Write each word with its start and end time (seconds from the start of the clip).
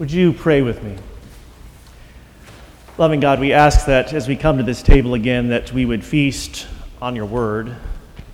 Would 0.00 0.10
you 0.10 0.32
pray 0.32 0.62
with 0.62 0.82
me? 0.82 0.96
Loving 2.96 3.20
God, 3.20 3.38
we 3.38 3.52
ask 3.52 3.84
that 3.84 4.14
as 4.14 4.26
we 4.26 4.34
come 4.34 4.56
to 4.56 4.62
this 4.62 4.82
table 4.82 5.12
again, 5.12 5.50
that 5.50 5.74
we 5.74 5.84
would 5.84 6.02
feast 6.02 6.66
on 7.02 7.14
your 7.14 7.26
word, 7.26 7.76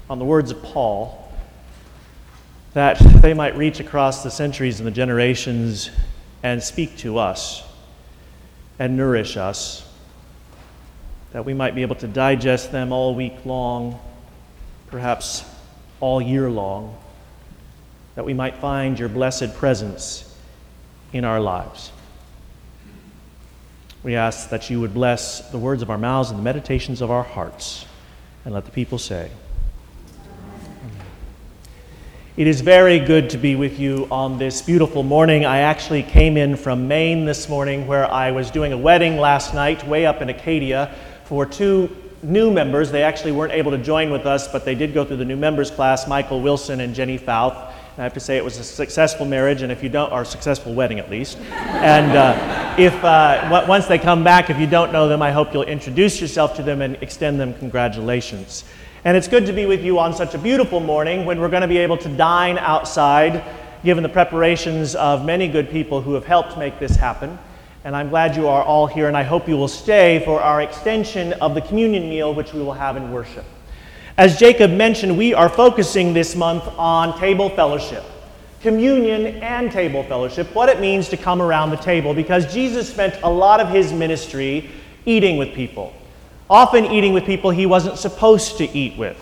on 0.09 0.21
the 0.21 0.25
words 0.25 0.53
of 0.53 0.63
Paul, 0.63 1.33
that 2.75 3.01
they 3.21 3.35
might 3.35 3.57
reach 3.57 3.81
across 3.81 4.23
the 4.23 4.31
centuries 4.31 4.79
and 4.79 4.87
the 4.87 4.93
generations 4.93 5.91
and 6.45 6.63
speak 6.63 6.99
to 6.99 7.19
us 7.19 7.65
and 8.79 8.97
nourish 8.97 9.37
us, 9.37 9.93
that 11.33 11.45
we 11.45 11.53
might 11.53 11.75
be 11.75 11.83
able 11.83 11.97
to 11.97 12.07
digest 12.07 12.71
them 12.71 12.93
all 12.93 13.13
week 13.13 13.45
long, 13.45 13.99
perhaps 14.87 15.45
all 15.99 16.23
year 16.23 16.49
long, 16.49 16.97
that 18.15 18.25
we 18.25 18.35
might 18.35 18.55
find 18.59 19.01
your 19.01 19.09
blessed 19.09 19.53
presence 19.57 20.33
in 21.17 21.25
our 21.25 21.41
lives. 21.41 21.91
We 24.03 24.15
ask 24.15 24.51
that 24.51 24.71
you 24.71 24.81
would 24.81 24.95
bless 24.95 25.51
the 25.51 25.59
words 25.59 25.83
of 25.83 25.91
our 25.91 25.99
mouths 25.99 26.31
and 26.31 26.39
the 26.39 26.43
meditations 26.43 27.01
of 27.03 27.11
our 27.11 27.25
hearts. 27.25 27.87
And 28.45 28.55
let 28.55 28.65
the 28.65 28.71
people 28.71 28.99
say, 28.99 29.31
It 32.37 32.47
is 32.47 32.61
very 32.61 32.99
good 32.99 33.31
to 33.31 33.39
be 33.39 33.57
with 33.57 33.81
you 33.81 34.07
on 34.11 34.39
this 34.39 34.61
beautiful 34.61 35.03
morning. 35.03 35.47
I 35.47 35.61
actually 35.61 36.03
came 36.03 36.37
in 36.37 36.55
from 36.55 36.87
Maine 36.87 37.25
this 37.25 37.49
morning 37.49 37.87
where 37.87 38.13
I 38.13 38.31
was 38.31 38.51
doing 38.51 38.75
a 38.75 38.79
wedding 38.79 39.17
last 39.17 39.55
night 39.55 39.87
way 39.89 40.05
up 40.05 40.21
in 40.21 40.29
Acadia 40.29 40.95
for 41.25 41.47
two 41.47 41.97
new 42.23 42.51
members. 42.51 42.91
They 42.91 43.03
actually 43.03 43.33
weren't 43.33 43.55
able 43.55 43.71
to 43.71 43.79
join 43.79 44.11
with 44.11 44.27
us, 44.27 44.49
but 44.49 44.67
they 44.67 44.75
did 44.75 44.93
go 44.93 45.03
through 45.03 45.17
the 45.17 45.25
new 45.25 45.37
members 45.37 45.71
class, 45.71 46.07
Michael 46.07 46.43
Wilson 46.43 46.81
and 46.81 46.95
Jenny 46.95 47.17
Fouth. 47.17 47.73
I 47.99 48.03
have 48.03 48.13
to 48.13 48.21
say 48.21 48.37
it 48.37 48.45
was 48.45 48.59
a 48.59 48.65
successful 48.65 49.25
marriage, 49.25 49.63
and 49.63 49.73
if 49.73 49.83
you 49.83 49.89
don't, 49.89 50.13
or 50.13 50.23
successful 50.27 50.75
wedding 50.75 50.99
at 50.99 51.11
least. 51.11 51.39
And 51.39 52.13
uh, 52.13 52.75
if 52.79 52.93
uh, 53.03 53.65
once 53.67 53.87
they 53.87 53.99
come 53.99 54.23
back, 54.23 54.51
if 54.51 54.59
you 54.59 54.67
don't 54.67 54.93
know 54.93 55.09
them, 55.09 55.23
I 55.23 55.31
hope 55.31 55.55
you'll 55.55 55.63
introduce 55.63 56.21
yourself 56.21 56.55
to 56.57 56.63
them 56.63 56.83
and 56.83 56.97
extend 56.97 57.41
them 57.41 57.55
congratulations. 57.55 58.65
And 59.05 59.17
it's 59.17 59.29
good 59.29 59.47
to 59.47 59.53
be 59.55 59.65
with 59.65 59.83
you 59.83 59.99
on 59.99 60.13
such 60.13 60.35
a 60.35 60.39
beautiful 60.39 60.79
morning 60.79 61.25
when 61.25 61.41
we're 61.41 61.49
going 61.49 61.63
to 61.63 61.69
be 61.69 61.79
able 61.79 61.97
to 61.97 62.09
dine 62.11 62.59
outside, 62.59 63.43
given 63.83 64.03
the 64.03 64.11
preparations 64.11 64.95
of 64.95 65.25
many 65.25 65.49
good 65.49 65.71
people 65.71 66.03
who 66.03 66.13
have 66.13 66.27
helped 66.27 66.59
make 66.59 66.79
this 66.79 66.97
happen. 66.97 67.39
And 67.85 67.97
I'm 67.97 68.11
glad 68.11 68.37
you 68.37 68.47
are 68.47 68.63
all 68.63 68.87
here, 68.87 69.09
and 69.09 69.17
I 69.17 69.23
hope 69.23 69.49
you 69.49 69.57
will 69.57 69.69
stay 69.69 70.21
for 70.23 70.43
our 70.43 70.61
extension 70.61 71.33
of 71.35 71.55
the 71.55 71.63
communion 71.63 72.11
meal, 72.11 72.35
which 72.35 72.53
we 72.53 72.61
will 72.61 72.75
have 72.75 72.99
in 72.99 73.11
worship. 73.11 73.47
As 74.19 74.39
Jacob 74.39 74.71
mentioned, 74.71 75.19
we 75.19 75.35
are 75.35 75.51
focusing 75.51 76.15
this 76.15 76.35
month 76.35 76.67
on 76.79 77.19
table 77.19 77.51
fellowship, 77.51 78.03
communion 78.63 79.43
and 79.43 79.71
table 79.71 80.03
fellowship, 80.05 80.55
what 80.55 80.71
it 80.71 80.81
means 80.81 81.11
to 81.11 81.19
come 81.19 81.43
around 81.43 81.69
the 81.69 81.77
table, 81.77 82.15
because 82.15 82.51
Jesus 82.51 82.89
spent 82.89 83.21
a 83.23 83.29
lot 83.29 83.61
of 83.61 83.69
his 83.69 83.93
ministry 83.93 84.71
eating 85.05 85.37
with 85.37 85.53
people, 85.53 85.93
often 86.49 86.87
eating 86.87 87.13
with 87.13 87.27
people 87.27 87.51
he 87.51 87.67
wasn't 87.67 87.99
supposed 87.99 88.57
to 88.57 88.65
eat 88.65 88.97
with. 88.97 89.19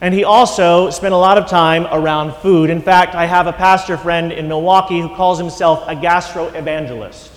And 0.00 0.14
he 0.14 0.22
also 0.22 0.88
spent 0.90 1.12
a 1.12 1.16
lot 1.16 1.36
of 1.36 1.48
time 1.48 1.86
around 1.86 2.32
food. 2.36 2.70
In 2.70 2.82
fact, 2.82 3.16
I 3.16 3.26
have 3.26 3.48
a 3.48 3.52
pastor 3.52 3.96
friend 3.96 4.30
in 4.30 4.46
Milwaukee 4.46 5.00
who 5.00 5.08
calls 5.16 5.36
himself 5.36 5.82
a 5.88 5.96
gastro 5.96 6.46
evangelist 6.54 7.32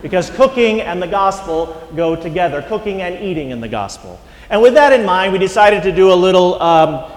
because 0.00 0.30
cooking 0.30 0.80
and 0.80 1.02
the 1.02 1.06
gospel 1.06 1.86
go 1.94 2.16
together, 2.16 2.62
cooking 2.62 3.02
and 3.02 3.22
eating 3.22 3.50
in 3.50 3.60
the 3.60 3.68
gospel. 3.68 4.18
And 4.50 4.62
with 4.62 4.74
that 4.74 4.92
in 4.92 5.04
mind, 5.04 5.32
we 5.32 5.38
decided 5.38 5.82
to 5.82 5.92
do 5.92 6.12
a 6.12 6.14
little 6.14 6.60
um, 6.62 7.10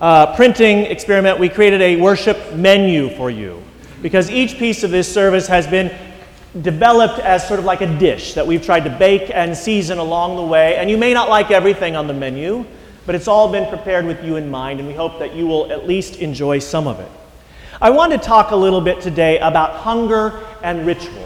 uh, 0.00 0.34
printing 0.36 0.80
experiment. 0.80 1.38
We 1.38 1.48
created 1.48 1.80
a 1.80 1.96
worship 1.96 2.54
menu 2.54 3.08
for 3.16 3.30
you 3.30 3.62
because 4.02 4.30
each 4.30 4.58
piece 4.58 4.84
of 4.84 4.90
this 4.90 5.12
service 5.12 5.46
has 5.46 5.66
been 5.66 5.96
developed 6.60 7.18
as 7.20 7.46
sort 7.48 7.58
of 7.58 7.64
like 7.64 7.80
a 7.80 7.98
dish 7.98 8.34
that 8.34 8.46
we've 8.46 8.62
tried 8.62 8.84
to 8.84 8.90
bake 8.90 9.30
and 9.34 9.56
season 9.56 9.98
along 9.98 10.36
the 10.36 10.42
way. 10.42 10.76
And 10.76 10.90
you 10.90 10.98
may 10.98 11.14
not 11.14 11.28
like 11.28 11.50
everything 11.50 11.96
on 11.96 12.06
the 12.06 12.12
menu, 12.12 12.66
but 13.06 13.14
it's 13.14 13.28
all 13.28 13.50
been 13.50 13.68
prepared 13.68 14.04
with 14.04 14.22
you 14.24 14.36
in 14.36 14.50
mind, 14.50 14.78
and 14.78 14.88
we 14.88 14.94
hope 14.94 15.18
that 15.18 15.34
you 15.34 15.46
will 15.46 15.72
at 15.72 15.86
least 15.86 16.16
enjoy 16.16 16.58
some 16.58 16.86
of 16.86 17.00
it. 17.00 17.10
I 17.80 17.90
want 17.90 18.12
to 18.12 18.18
talk 18.18 18.52
a 18.52 18.56
little 18.56 18.80
bit 18.80 19.00
today 19.00 19.38
about 19.40 19.72
hunger 19.72 20.40
and 20.62 20.86
ritual. 20.86 21.23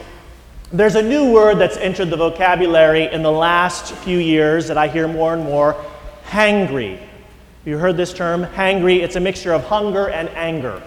There's 0.71 0.97
a 0.97 1.03
new 1.03 1.33
word 1.33 1.59
that's 1.59 1.79
entered 1.79 2.11
the 2.11 2.19
vocabulary 2.19 3.11
in 3.11 3.23
the 3.23 3.33
last 3.33 3.95
few 3.95 4.19
years 4.19 4.69
that 4.69 4.77
I 4.77 4.87
hear 4.87 5.09
more 5.09 5.33
and 5.33 5.43
more 5.43 5.83
hangry. 6.27 7.01
You 7.65 7.79
heard 7.79 7.97
this 7.97 8.13
term, 8.13 8.45
hangry? 8.45 9.03
It's 9.03 9.17
a 9.17 9.21
mixture 9.21 9.55
of 9.55 9.65
hunger 9.65 10.11
and 10.11 10.29
anger. 10.31 10.83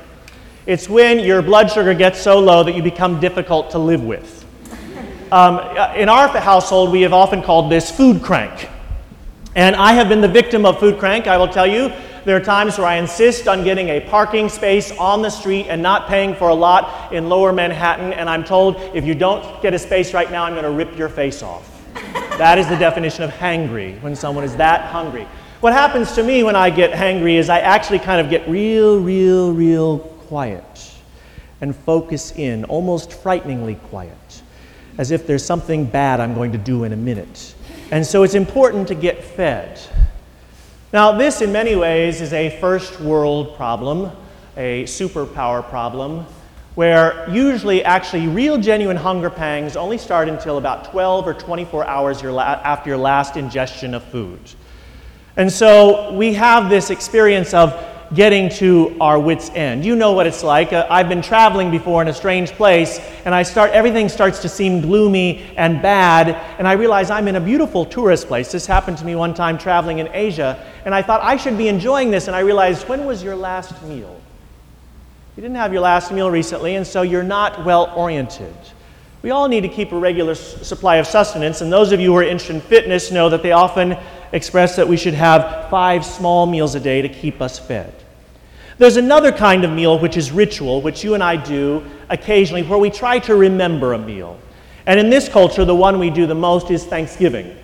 It's 0.67 0.87
when 0.87 1.17
your 1.17 1.41
blood 1.41 1.71
sugar 1.71 1.95
gets 1.95 2.21
so 2.21 2.39
low 2.39 2.63
that 2.63 2.75
you 2.75 2.83
become 2.83 3.19
difficult 3.19 3.71
to 3.71 3.79
live 3.79 4.03
with. 4.03 4.45
Um, 5.31 5.57
in 5.95 6.09
our 6.09 6.27
household, 6.27 6.91
we 6.91 7.01
have 7.01 7.13
often 7.13 7.41
called 7.41 7.71
this 7.71 7.89
food 7.89 8.21
crank. 8.21 8.69
And 9.55 9.75
I 9.75 9.93
have 9.93 10.07
been 10.07 10.21
the 10.21 10.27
victim 10.27 10.63
of 10.63 10.79
food 10.79 10.99
crank, 10.99 11.25
I 11.25 11.37
will 11.37 11.47
tell 11.47 11.65
you. 11.65 11.91
There 12.23 12.37
are 12.37 12.41
times 12.41 12.77
where 12.77 12.85
I 12.85 12.97
insist 12.97 13.47
on 13.47 13.63
getting 13.63 13.89
a 13.89 13.99
parking 13.99 14.47
space 14.47 14.91
on 14.91 15.23
the 15.23 15.29
street 15.31 15.65
and 15.69 15.81
not 15.81 16.07
paying 16.07 16.35
for 16.35 16.49
a 16.49 16.53
lot 16.53 17.11
in 17.11 17.29
lower 17.29 17.51
Manhattan, 17.51 18.13
and 18.13 18.29
I'm 18.29 18.43
told 18.43 18.75
if 18.93 19.05
you 19.05 19.15
don't 19.15 19.59
get 19.63 19.73
a 19.73 19.79
space 19.79 20.13
right 20.13 20.29
now, 20.29 20.43
I'm 20.43 20.53
going 20.53 20.63
to 20.63 20.69
rip 20.69 20.95
your 20.95 21.09
face 21.09 21.41
off. 21.41 21.67
that 22.37 22.59
is 22.59 22.67
the 22.67 22.75
definition 22.75 23.23
of 23.23 23.31
hangry, 23.31 23.99
when 24.03 24.15
someone 24.15 24.43
is 24.43 24.55
that 24.57 24.91
hungry. 24.91 25.27
What 25.61 25.73
happens 25.73 26.11
to 26.13 26.23
me 26.23 26.43
when 26.43 26.55
I 26.55 26.69
get 26.69 26.91
hangry 26.91 27.37
is 27.37 27.49
I 27.49 27.59
actually 27.59 27.99
kind 27.99 28.21
of 28.21 28.29
get 28.29 28.47
real, 28.47 28.99
real, 28.99 29.51
real 29.51 29.99
quiet 29.99 30.93
and 31.61 31.75
focus 31.75 32.33
in, 32.35 32.65
almost 32.65 33.13
frighteningly 33.13 33.75
quiet, 33.89 34.41
as 34.99 35.09
if 35.09 35.25
there's 35.25 35.43
something 35.43 35.85
bad 35.85 36.19
I'm 36.19 36.35
going 36.35 36.51
to 36.51 36.57
do 36.59 36.83
in 36.83 36.93
a 36.93 36.97
minute. 36.97 37.55
And 37.89 38.05
so 38.05 38.21
it's 38.21 38.35
important 38.35 38.87
to 38.89 38.95
get 38.95 39.23
fed. 39.23 39.79
Now, 40.93 41.13
this 41.13 41.41
in 41.41 41.53
many 41.53 41.77
ways 41.77 42.19
is 42.19 42.33
a 42.33 42.59
first 42.59 42.99
world 42.99 43.55
problem, 43.55 44.11
a 44.57 44.83
superpower 44.83 45.63
problem, 45.63 46.25
where 46.75 47.29
usually, 47.29 47.81
actually, 47.81 48.27
real 48.27 48.57
genuine 48.57 48.97
hunger 48.97 49.29
pangs 49.29 49.77
only 49.77 49.97
start 49.97 50.27
until 50.27 50.57
about 50.57 50.91
12 50.91 51.27
or 51.27 51.33
24 51.33 51.87
hours 51.87 52.21
after 52.21 52.89
your 52.89 52.97
last 52.97 53.37
ingestion 53.37 53.93
of 53.93 54.03
food. 54.03 54.39
And 55.37 55.49
so 55.49 56.11
we 56.13 56.33
have 56.33 56.69
this 56.69 56.89
experience 56.89 57.53
of 57.53 57.71
getting 58.13 58.49
to 58.49 58.95
our 58.99 59.17
wits' 59.19 59.49
end. 59.51 59.85
You 59.85 59.95
know 59.95 60.11
what 60.11 60.27
it's 60.27 60.43
like. 60.43 60.73
Uh, 60.73 60.85
I've 60.89 61.07
been 61.07 61.21
traveling 61.21 61.71
before 61.71 62.01
in 62.01 62.07
a 62.09 62.13
strange 62.13 62.51
place, 62.51 62.99
and 63.25 63.33
I 63.33 63.43
start 63.43 63.71
everything 63.71 64.09
starts 64.09 64.39
to 64.39 64.49
seem 64.49 64.81
gloomy 64.81 65.53
and 65.55 65.81
bad, 65.81 66.29
and 66.59 66.67
I 66.67 66.73
realize 66.73 67.09
I'm 67.09 67.27
in 67.27 67.37
a 67.37 67.41
beautiful 67.41 67.85
tourist 67.85 68.27
place. 68.27 68.51
This 68.51 68.65
happened 68.65 68.97
to 68.97 69.05
me 69.05 69.15
one 69.15 69.33
time 69.33 69.57
traveling 69.57 69.99
in 69.99 70.09
Asia, 70.13 70.61
and 70.83 70.93
I 70.93 71.01
thought 71.01 71.21
I 71.21 71.37
should 71.37 71.57
be 71.57 71.69
enjoying 71.69 72.11
this, 72.11 72.27
and 72.27 72.35
I 72.35 72.39
realized 72.39 72.87
when 72.89 73.05
was 73.05 73.23
your 73.23 73.35
last 73.35 73.81
meal? 73.83 74.19
You 75.37 75.41
didn't 75.41 75.55
have 75.57 75.71
your 75.71 75.81
last 75.81 76.11
meal 76.11 76.29
recently, 76.29 76.75
and 76.75 76.85
so 76.85 77.03
you're 77.03 77.23
not 77.23 77.63
well 77.63 77.93
oriented. 77.95 78.53
We 79.21 79.29
all 79.29 79.47
need 79.47 79.61
to 79.61 79.69
keep 79.69 79.91
a 79.93 79.97
regular 79.97 80.31
s- 80.31 80.67
supply 80.67 80.97
of 80.97 81.07
sustenance, 81.07 81.61
and 81.61 81.71
those 81.71 81.93
of 81.93 82.01
you 82.01 82.11
who 82.11 82.17
are 82.17 82.23
interested 82.23 82.55
in 82.55 82.61
fitness 82.61 83.11
know 83.11 83.29
that 83.29 83.41
they 83.43 83.53
often 83.53 83.95
express 84.31 84.75
that 84.75 84.87
we 84.87 84.97
should 84.97 85.13
have 85.13 85.69
five 85.69 86.05
small 86.05 86.45
meals 86.45 86.75
a 86.75 86.79
day 86.79 87.01
to 87.01 87.09
keep 87.09 87.41
us 87.41 87.59
fed. 87.59 87.93
There's 88.77 88.97
another 88.97 89.31
kind 89.31 89.63
of 89.63 89.71
meal 89.71 89.99
which 89.99 90.17
is 90.17 90.31
ritual, 90.31 90.81
which 90.81 91.03
you 91.03 91.13
and 91.13 91.23
I 91.23 91.35
do 91.35 91.83
occasionally, 92.09 92.63
where 92.63 92.79
we 92.79 92.89
try 92.89 93.19
to 93.19 93.35
remember 93.35 93.93
a 93.93 93.99
meal. 93.99 94.39
And 94.85 94.99
in 94.99 95.09
this 95.09 95.29
culture, 95.29 95.65
the 95.65 95.75
one 95.75 95.99
we 95.99 96.09
do 96.09 96.25
the 96.25 96.35
most 96.35 96.71
is 96.71 96.83
Thanksgiving. 96.83 97.55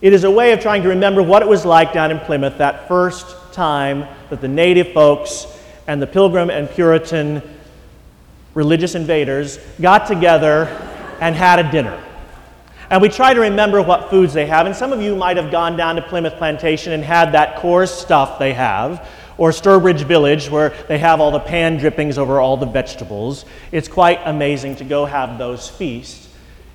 It 0.00 0.12
is 0.12 0.24
a 0.24 0.30
way 0.30 0.52
of 0.52 0.60
trying 0.60 0.82
to 0.82 0.88
remember 0.88 1.22
what 1.22 1.42
it 1.42 1.48
was 1.48 1.64
like 1.64 1.92
down 1.92 2.10
in 2.10 2.18
Plymouth 2.20 2.58
that 2.58 2.88
first 2.88 3.52
time 3.52 4.06
that 4.30 4.40
the 4.40 4.48
native 4.48 4.92
folks 4.92 5.46
and 5.86 6.00
the 6.00 6.06
Pilgrim 6.06 6.50
and 6.50 6.70
Puritan 6.70 7.42
religious 8.54 8.94
invaders 8.94 9.58
got 9.80 10.06
together 10.06 10.64
and 11.20 11.34
had 11.34 11.58
a 11.58 11.70
dinner. 11.70 12.02
And 12.90 13.02
we 13.02 13.08
try 13.08 13.34
to 13.34 13.40
remember 13.40 13.82
what 13.82 14.10
foods 14.10 14.32
they 14.32 14.46
have. 14.46 14.66
And 14.66 14.74
some 14.74 14.92
of 14.92 15.00
you 15.00 15.16
might 15.16 15.36
have 15.36 15.50
gone 15.50 15.76
down 15.76 15.96
to 15.96 16.02
Plymouth 16.02 16.36
Plantation 16.36 16.92
and 16.92 17.02
had 17.02 17.32
that 17.32 17.56
coarse 17.56 17.92
stuff 17.92 18.38
they 18.38 18.52
have 18.52 19.08
or 19.38 19.50
Sturbridge 19.50 20.02
Village, 20.04 20.48
where 20.48 20.70
they 20.88 20.98
have 20.98 21.20
all 21.20 21.30
the 21.30 21.40
pan 21.40 21.76
drippings 21.76 22.16
over 22.16 22.40
all 22.40 22.56
the 22.56 22.66
vegetables. 22.66 23.44
It's 23.70 23.88
quite 23.88 24.20
amazing 24.24 24.76
to 24.76 24.84
go 24.84 25.04
have 25.04 25.36
those 25.36 25.68
feasts. 25.68 26.28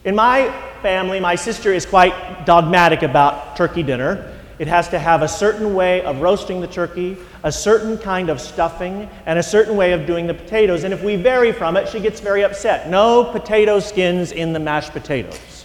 In 0.03 0.15
my 0.15 0.51
family, 0.81 1.19
my 1.19 1.35
sister 1.35 1.73
is 1.73 1.85
quite 1.85 2.45
dogmatic 2.45 3.03
about 3.03 3.55
turkey 3.55 3.83
dinner. 3.83 4.37
It 4.59 4.67
has 4.67 4.89
to 4.89 4.99
have 4.99 5.23
a 5.23 5.27
certain 5.27 5.73
way 5.73 6.03
of 6.03 6.21
roasting 6.21 6.61
the 6.61 6.67
turkey, 6.67 7.17
a 7.43 7.51
certain 7.51 7.97
kind 7.97 8.29
of 8.29 8.39
stuffing, 8.39 9.09
and 9.25 9.39
a 9.39 9.43
certain 9.43 9.75
way 9.75 9.93
of 9.93 10.05
doing 10.05 10.27
the 10.27 10.33
potatoes. 10.35 10.83
And 10.83 10.93
if 10.93 11.03
we 11.03 11.15
vary 11.15 11.51
from 11.51 11.77
it, 11.77 11.89
she 11.89 11.99
gets 11.99 12.19
very 12.19 12.43
upset. 12.43 12.89
No 12.89 13.23
potato 13.23 13.79
skins 13.79 14.31
in 14.31 14.53
the 14.53 14.59
mashed 14.59 14.91
potatoes. 14.91 15.60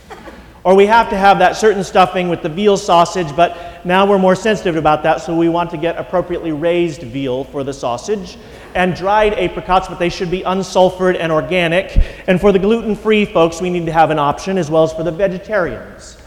Or 0.67 0.75
we 0.75 0.87
have 0.87 1.11
to 1.11 1.17
have 1.17 1.39
that 1.39 1.57
certain 1.57 1.85
stuffing 1.85 2.29
with 2.29 2.43
the 2.43 2.49
veal 2.49 2.77
sausage, 2.77 3.37
but 3.37 3.87
now 3.87 4.05
we're 4.05 4.19
more 4.19 4.35
sensitive 4.35 4.75
about 4.75 5.05
that, 5.05 5.21
so 5.21 5.37
we 5.37 5.49
want 5.49 5.71
to 5.71 5.77
get 5.77 5.97
appropriately 5.97 6.51
raised 6.51 7.03
veal 7.03 7.45
for 7.45 7.63
the 7.63 7.73
sausage. 7.73 8.37
and 8.75 8.95
dried 8.95 9.33
apricots, 9.35 9.87
but 9.89 9.99
they 9.99 10.09
should 10.11 10.31
be 10.31 10.43
unsulfured 10.43 11.17
and 11.19 11.31
organic. 11.31 11.99
And 12.27 12.41
for 12.41 12.51
the 12.53 12.59
gluten 12.59 12.97
free 12.97 13.25
folks, 13.25 13.61
we 13.61 13.71
need 13.71 13.87
to 13.87 13.93
have 13.93 14.11
an 14.11 14.19
option, 14.19 14.59
as 14.59 14.71
well 14.71 14.83
as 14.83 14.93
for 14.93 15.05
the 15.05 15.13
vegetarians. 15.13 16.19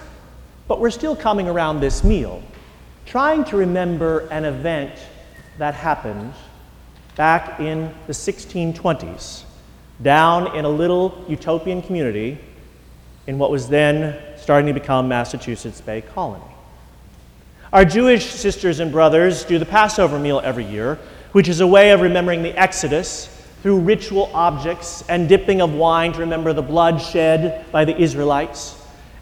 But 0.70 0.80
we're 0.80 0.90
still 0.90 1.18
coming 1.18 1.50
around 1.50 1.82
this 1.82 2.02
meal, 2.04 2.42
trying 3.06 3.44
to 3.44 3.58
remember 3.58 4.28
an 4.30 4.46
event 4.46 4.94
that 5.58 5.76
happened 5.76 6.34
back 7.16 7.60
in 7.60 7.94
the 8.08 8.14
1620s, 8.14 9.44
down 10.02 10.56
in 10.56 10.64
a 10.64 10.70
little 10.70 11.24
utopian 11.28 11.82
community 11.82 12.40
in 13.28 13.38
what 13.38 13.52
was 13.52 13.68
then 13.68 14.20
starting 14.50 14.74
to 14.74 14.80
become 14.80 15.08
Massachusetts 15.08 15.80
Bay 15.80 16.02
Colony. 16.02 16.42
Our 17.72 17.86
Jewish 17.86 18.32
sisters 18.32 18.80
and 18.80 18.92
brothers 18.92 19.44
do 19.44 19.60
the 19.60 19.66
Passover 19.68 20.18
meal 20.18 20.42
every 20.44 20.66
year, 20.66 20.98
which 21.34 21.48
is 21.48 21.60
a 21.60 21.68
way 21.68 21.92
of 21.92 22.02
remembering 22.02 22.42
the 22.42 22.60
Exodus 22.60 23.28
through 23.62 23.80
ritual 23.82 24.32
objects 24.34 25.04
and 25.08 25.30
dipping 25.30 25.62
of 25.62 25.76
wine 25.76 26.14
to 26.14 26.22
remember 26.22 26.52
the 26.52 26.64
blood 26.64 27.00
shed 27.00 27.72
by 27.72 27.86
the 27.86 27.96
Israelites 27.96 28.76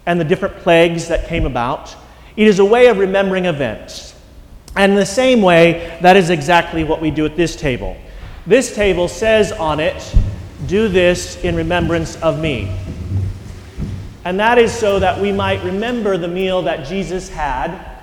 and 0.06 0.18
the 0.18 0.24
different 0.24 0.56
plagues 0.60 1.08
that 1.08 1.28
came 1.28 1.44
about. 1.44 1.94
It 2.34 2.46
is 2.46 2.58
a 2.58 2.64
way 2.64 2.86
of 2.86 2.96
remembering 2.96 3.44
events. 3.44 4.14
And 4.76 4.92
in 4.92 4.96
the 4.96 5.04
same 5.04 5.42
way, 5.42 5.98
that 6.00 6.16
is 6.16 6.30
exactly 6.30 6.84
what 6.84 7.02
we 7.02 7.10
do 7.10 7.26
at 7.26 7.36
this 7.36 7.54
table. 7.54 7.98
This 8.46 8.74
table 8.74 9.08
says 9.08 9.52
on 9.52 9.78
it, 9.78 10.16
Do 10.68 10.88
this 10.88 11.36
in 11.44 11.54
remembrance 11.54 12.16
of 12.22 12.40
me. 12.40 12.74
And 14.28 14.38
that 14.40 14.58
is 14.58 14.74
so 14.74 14.98
that 14.98 15.18
we 15.18 15.32
might 15.32 15.64
remember 15.64 16.18
the 16.18 16.28
meal 16.28 16.60
that 16.64 16.86
Jesus 16.86 17.30
had 17.30 17.98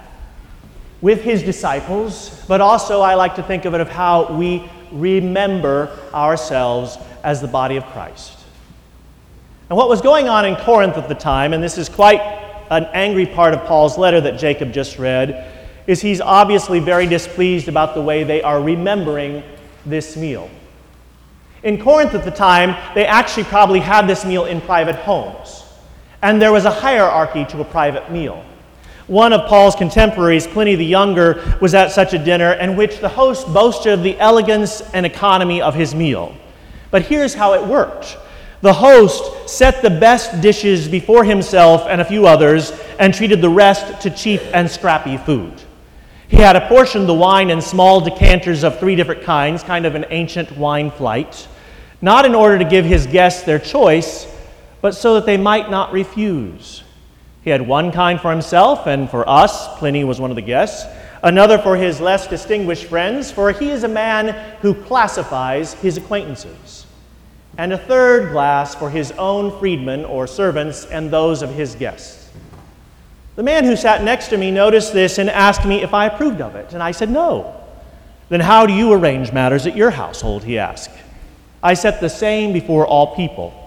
with 1.00 1.22
his 1.22 1.44
disciples, 1.44 2.44
but 2.48 2.62
also 2.62 3.02
I 3.02 3.14
like 3.14 3.36
to 3.36 3.44
think 3.44 3.66
of 3.66 3.76
it 3.76 3.80
of 3.80 3.90
how 3.90 4.34
we 4.34 4.68
remember 4.92 5.96
ourselves 6.16 6.98
as 7.24 7.42
the 7.42 7.48
body 7.48 7.76
of 7.76 7.86
Christ. 7.86 8.40
And 9.70 9.78
what 9.78 9.88
was 9.88 10.02
going 10.02 10.28
on 10.28 10.48
in 10.48 10.56
Corinth 10.56 10.98
at 10.98 11.08
the 11.08 11.14
time, 11.14 11.54
and 11.54 11.62
this 11.62 11.78
is 11.78 11.90
quite 11.90 12.22
an 12.72 12.86
angry 12.86 13.28
part 13.28 13.54
of 13.54 13.64
Paul's 13.66 13.96
letter 13.96 14.20
that 14.22 14.40
Jacob 14.40 14.74
just 14.74 14.98
read, 14.98 15.54
is 15.86 16.02
he's 16.02 16.22
obviously 16.22 16.80
very 16.80 17.06
displeased 17.06 17.68
about 17.68 17.94
the 17.94 18.02
way 18.02 18.24
they 18.24 18.42
are 18.42 18.60
remembering 18.60 19.44
this 19.86 20.18
meal. 20.18 20.50
In 21.62 21.80
Corinth 21.80 22.16
at 22.16 22.26
the 22.26 22.32
time, 22.32 22.76
they 22.96 23.06
actually 23.06 23.44
probably 23.44 23.80
had 23.80 24.08
this 24.08 24.26
meal 24.26 24.46
in 24.46 24.60
private 24.60 24.96
homes, 24.96 25.62
and 26.26 26.42
there 26.42 26.52
was 26.52 26.66
a 26.66 26.72
hierarchy 26.72 27.46
to 27.46 27.62
a 27.62 27.64
private 27.64 28.12
meal. 28.12 28.44
One 29.06 29.32
of 29.32 29.48
Paul's 29.48 29.76
contemporaries, 29.76 30.48
Pliny 30.48 30.74
the 30.74 30.84
Younger, 30.84 31.56
was 31.62 31.76
at 31.76 31.92
such 31.92 32.16
a 32.16 32.18
dinner 32.18 32.54
in 32.54 32.76
which 32.76 32.98
the 32.98 33.10
host 33.10 33.46
boasted 33.54 33.94
of 33.94 34.02
the 34.02 34.20
elegance 34.20 34.82
and 34.96 35.06
economy 35.06 35.62
of 35.62 35.76
his 35.76 35.94
meal. 35.94 36.36
But 36.90 37.04
here's 37.04 37.36
how 37.36 37.54
it 37.54 37.64
worked 37.64 38.18
the 38.62 38.74
host 38.74 39.48
set 39.48 39.84
the 39.84 39.92
best 39.92 40.42
dishes 40.42 40.88
before 40.88 41.24
himself 41.24 41.86
and 41.88 42.02
a 42.02 42.06
few 42.06 42.26
others 42.26 42.72
and 42.98 43.14
treated 43.14 43.40
the 43.40 43.50
rest 43.50 44.02
to 44.02 44.10
cheap 44.10 44.42
and 44.52 44.68
scrappy 44.68 45.18
food. 45.18 45.54
He 46.28 46.38
had 46.38 46.56
apportioned 46.56 47.08
the 47.08 47.14
wine 47.14 47.52
in 47.52 47.62
small 47.62 48.02
decanters 48.02 48.64
of 48.64 48.80
three 48.80 48.96
different 48.96 49.22
kinds, 49.22 49.62
kind 49.62 49.86
of 49.86 49.94
an 49.94 50.06
ancient 50.10 50.58
wine 50.58 50.90
flight, 50.90 51.48
not 52.02 52.26
in 52.26 52.34
order 52.34 52.58
to 52.58 52.66
give 52.66 52.84
his 52.84 53.06
guests 53.06 53.44
their 53.44 53.60
choice, 53.60 54.26
but 54.82 54.96
so 54.96 55.16
that 55.16 55.26
they 55.26 55.38
might 55.38 55.70
not 55.70 55.92
refuse. 55.92 56.84
He 57.44 57.50
had 57.50 57.62
one 57.62 57.92
kind 57.92 58.20
for 58.20 58.32
himself, 58.32 58.88
and 58.88 59.10
for 59.10 59.28
us, 59.30 59.68
Pliny 59.78 60.04
was 60.04 60.20
one 60.20 60.32
of 60.32 60.36
the 60.36 60.42
guests, 60.42 60.86
another 61.22 61.58
for 61.58 61.76
his 61.78 62.02
less 62.02 62.28
distinguished 62.28 62.86
friends, 62.86 63.32
for 63.32 63.52
he 63.52 63.70
is 63.70 63.84
a 63.84 63.88
man 63.88 64.58
who 64.62 64.74
classifies 64.74 65.74
his 65.76 65.98
acquaintances, 65.98 66.86
and 67.58 67.72
a 67.72 67.78
third 67.78 68.32
glass 68.32 68.74
for 68.74 68.90
his 68.90 69.12
own 69.14 69.58
freedmen 69.60 70.06
or 70.06 70.26
servants 70.26 70.86
and 70.86 71.12
those 71.12 71.42
of 71.42 71.54
his 71.54 71.76
guests. 71.76 72.32
The 73.36 73.44
man 73.44 73.66
who 73.66 73.76
sat 73.76 74.04
next 74.04 74.30
to 74.30 74.38
me 74.38 74.50
noticed 74.50 74.94
this 74.94 75.18
and 75.18 75.30
asked 75.30 75.66
me 75.66 75.82
if 75.84 75.94
I 75.94 76.06
approved 76.06 76.42
of 76.42 76.56
it, 76.56 76.74
and 76.74 76.82
I 76.82 76.92
said 76.92 77.10
no. 77.10 77.54
Then 78.30 78.40
how 78.40 78.66
do 78.66 78.74
you 78.74 78.94
arrange 78.94 79.32
matters 79.32 79.68
at 79.68 79.76
your 79.76 79.92
household? 79.92 80.44
he 80.44 80.58
asked. 80.58 80.92
I 81.62 81.74
set 81.74 82.00
the 82.00 82.10
same 82.10 82.54
before 82.54 82.88
all 82.88 83.16
people. 83.16 83.65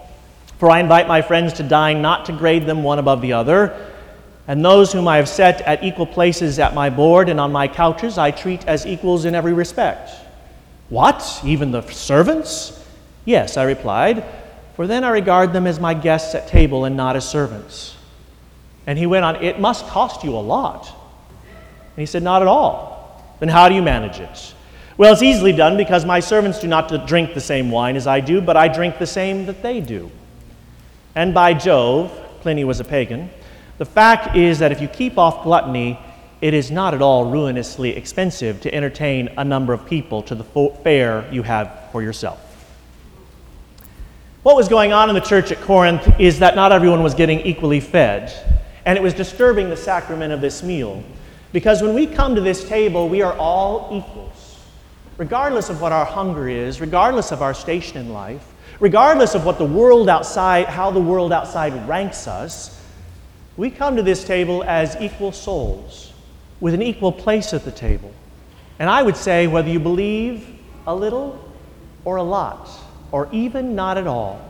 For 0.59 0.71
I 0.71 0.81
invite 0.81 1.09
my 1.09 1.23
friends 1.23 1.53
to 1.55 1.63
dine 1.63 2.03
not 2.03 2.27
to 2.27 2.33
grade 2.33 2.67
them 2.67 2.83
one 2.83 2.99
above 2.99 3.23
the 3.23 3.33
other, 3.33 3.93
and 4.49 4.65
those 4.65 4.93
whom 4.93 5.07
I 5.07 5.19
have 5.19 5.29
set 5.29 5.61
at 5.63 5.85
equal 5.85 6.07
places 6.07 6.59
at 6.59 6.75
my 6.75 6.91
board 6.91 7.29
and 7.29 7.39
on 7.39 7.53
my 7.53 7.69
couches 7.69 8.19
I 8.19 8.31
treat 8.31 8.67
as 8.67 8.87
equals 8.87 9.25
in 9.25 9.35
every 9.35 9.53
respect. 9.53 10.11
What? 10.89 11.41
Even 11.45 11.71
the 11.71 11.83
servants? 11.83 12.85
Yes, 13.25 13.57
I 13.57 13.65
replied, 13.65 14.25
for 14.75 14.87
then 14.87 15.05
I 15.05 15.11
regard 15.11 15.53
them 15.53 15.67
as 15.67 15.79
my 15.79 15.93
guests 15.93 16.35
at 16.35 16.49
table 16.49 16.87
and 16.87 16.97
not 16.97 17.15
as 17.15 17.29
servants. 17.29 17.97
And 18.87 18.99
he 18.99 19.07
went 19.07 19.25
on, 19.25 19.37
It 19.37 19.61
must 19.61 19.87
cost 19.87 20.25
you 20.25 20.35
a 20.35 20.41
lot. 20.41 20.87
And 20.87 22.03
he 22.03 22.07
said, 22.07 22.23
Not 22.23 22.43
at 22.43 22.49
all. 22.49 23.37
Then 23.39 23.51
how 23.51 23.69
do 23.69 23.75
you 23.75 23.83
manage 23.83 24.19
it? 24.19 24.55
Well, 24.97 25.13
it's 25.13 25.23
easily 25.23 25.53
done 25.53 25.77
because 25.77 26.05
my 26.05 26.21
servants 26.21 26.59
do 26.59 26.67
not 26.67 27.07
drink 27.07 27.35
the 27.35 27.41
same 27.41 27.71
wine 27.71 27.97
as 27.97 28.07
I 28.07 28.21
do, 28.21 28.41
but 28.41 28.57
I 28.57 28.67
drink 28.67 28.99
the 28.99 29.07
same 29.07 29.47
that 29.47 29.63
they 29.63 29.81
do. 29.81 30.11
And 31.15 31.35
by 31.35 31.55
Jove, 31.55 32.13
Pliny 32.41 32.65
was 32.65 32.81
a 32.81 32.85
pagan, 32.85 33.31
the 33.79 33.85
fact 33.85 34.37
is 34.37 34.59
that 34.59 34.73
if 34.73 34.81
you 34.81 34.89
keep 34.89 35.19
off 35.19 35.45
gluttony, 35.45 35.99
it 36.41 36.55
is 36.55 36.71
not 36.71 36.95
at 36.95 37.03
all 37.03 37.31
ruinously 37.31 37.91
expensive 37.97 38.61
to 38.61 38.75
entertain 38.75 39.29
a 39.39 39.45
number 39.45 39.73
of 39.73 39.87
people 39.87 40.23
to 40.23 40.35
the 40.35 40.45
fare 40.83 41.29
you 41.33 41.43
have 41.43 41.89
for 41.91 42.03
yourself. 42.03 42.45
What 44.45 44.57
was 44.57 44.69
going 44.69 44.93
on 44.93 45.09
in 45.09 45.15
the 45.15 45.21
church 45.21 45.51
at 45.51 45.61
Corinth 45.61 46.09
is 46.21 46.39
that 46.39 46.55
not 46.55 46.73
everyone 46.73 47.03
was 47.03 47.15
getting 47.15 47.41
equally 47.41 47.81
fed, 47.81 48.33
and 48.85 48.97
it 48.97 49.03
was 49.03 49.15
disturbing 49.15 49.69
the 49.69 49.77
sacrament 49.77 50.33
of 50.33 50.41
this 50.41 50.63
meal. 50.63 51.03
Because 51.53 51.83
when 51.83 51.93
we 51.93 52.07
come 52.07 52.35
to 52.35 52.41
this 52.41 52.67
table, 52.69 53.09
we 53.09 53.21
are 53.21 53.37
all 53.37 53.89
equals, 53.93 54.38
regardless 55.19 55.69
of 55.69 55.83
what 55.83 55.93
our 55.93 56.07
hunger 56.07 56.49
is, 56.49 56.81
regardless 56.81 57.31
of 57.33 57.43
our 57.43 57.53
station 57.53 57.99
in 57.99 58.13
life, 58.13 58.55
Regardless 58.81 59.35
of 59.35 59.45
what 59.45 59.59
the 59.59 59.65
world 59.65 60.09
outside, 60.09 60.67
how 60.67 60.91
the 60.91 61.01
world 61.01 61.33
outside 61.33 61.89
ranks 61.89 62.29
us, 62.29 62.81
we 63.57 63.71
come 63.71 63.97
to 63.97 64.03
this 64.03 64.23
table 64.23 64.63
as 64.65 64.97
equal 65.01 65.33
souls 65.33 66.13
with 66.61 66.75
an 66.75 66.83
equal 66.83 67.11
place 67.11 67.53
at 67.53 67.65
the 67.65 67.73
table. 67.73 68.13
And 68.79 68.89
I 68.89 69.03
would 69.03 69.17
say, 69.17 69.49
whether 69.49 69.69
you 69.69 69.81
believe 69.81 70.47
a 70.87 70.95
little 70.95 71.45
or 72.05 72.17
a 72.17 72.23
lot, 72.23 72.71
or 73.11 73.29
even 73.33 73.75
not 73.75 73.99
at 73.99 74.07
all, 74.07 74.41